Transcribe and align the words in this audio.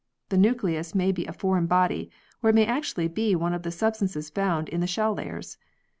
The 0.29 0.37
nucleus 0.39 0.95
may 0.95 1.11
be 1.11 1.27
a 1.27 1.31
foreign 1.31 1.67
body 1.67 2.09
or 2.41 2.49
it 2.49 2.55
may 2.55 2.65
actually 2.65 3.07
be 3.07 3.35
one 3.35 3.53
of 3.53 3.61
the 3.61 3.69
substances 3.69 4.31
found 4.31 4.67
in 4.67 4.79
the 4.81 4.87
shell 4.87 5.13
layers. 5.13 5.59